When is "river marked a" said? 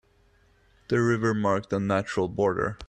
0.99-1.79